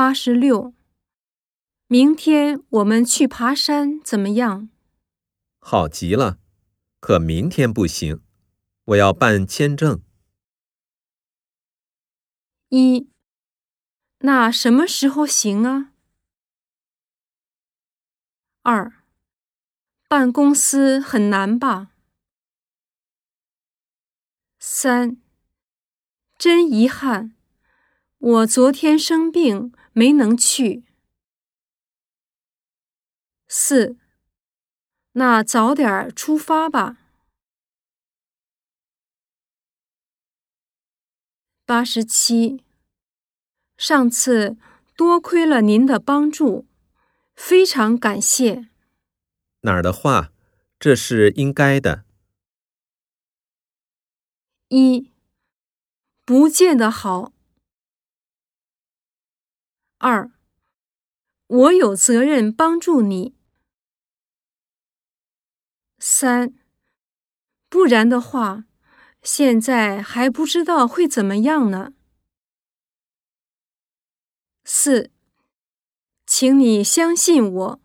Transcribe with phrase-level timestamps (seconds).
[0.00, 0.72] 八十六。
[1.86, 4.70] 明天我们去爬山，怎么样？
[5.58, 6.38] 好极了，
[7.00, 8.22] 可明天不行，
[8.86, 10.02] 我要办签证。
[12.70, 13.10] 一，
[14.20, 15.92] 那什么时候行啊？
[18.62, 19.04] 二，
[20.08, 21.90] 办公司很难吧？
[24.58, 25.20] 三，
[26.38, 27.36] 真遗憾，
[28.16, 30.84] 我昨天生病没能去。
[33.48, 33.96] 四，
[35.12, 36.98] 那早点出发吧。
[41.64, 42.64] 八十七，
[43.76, 44.56] 上次
[44.96, 46.66] 多亏了您的帮助，
[47.34, 48.68] 非常感谢。
[49.62, 50.32] 哪儿的话，
[50.78, 52.04] 这是应该的。
[54.68, 55.10] 一，
[56.24, 57.32] 不见得好。
[60.00, 60.32] 二，
[61.46, 63.36] 我有责任帮助你。
[65.98, 66.54] 三，
[67.68, 68.64] 不然的话，
[69.22, 71.92] 现在还不知道会怎么样呢。
[74.64, 75.10] 四，
[76.26, 77.80] 请你相信我。